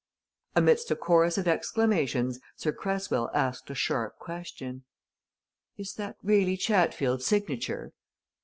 Amidst 0.55 0.89
a 0.89 0.95
chorus 0.95 1.37
of 1.37 1.47
exclamations 1.47 2.39
Sir 2.55 2.71
Cresswell 2.73 3.29
asked 3.35 3.69
a 3.69 3.75
sharp 3.75 4.17
question. 4.17 4.83
"Is 5.77 5.93
that 5.93 6.15
really 6.23 6.57
Chatfield's 6.57 7.27
signature?" 7.27 7.93